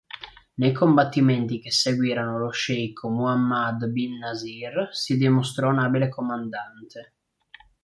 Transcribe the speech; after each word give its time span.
Nei 0.55 0.71
combattimenti 0.71 1.59
che 1.59 1.69
seguirono 1.71 2.39
lo 2.39 2.49
sceicco 2.49 3.07
Muhammad 3.09 3.85
bin 3.89 4.17
Nasir 4.17 4.87
si 4.95 5.15
dimostrò 5.15 5.69
un 5.69 5.77
abile 5.77 6.09
comandante. 6.09 7.13